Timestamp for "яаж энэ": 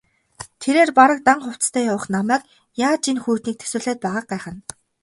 2.87-3.21